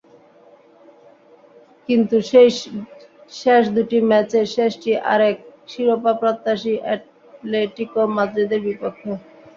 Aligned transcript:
কিন্তু 1.89 2.15
সেই 2.29 2.49
শেষ 3.33 3.63
দুটি 3.75 3.97
ম্যাচের 4.09 4.45
শেষটি 4.55 4.91
আরেক 5.11 5.35
শিরোপাপ্রত্যাশী 5.69 6.73
অ্যাটলেটিকো 6.79 8.01
মাদ্রিদের 8.15 8.61
বিপক্ষে। 8.67 9.11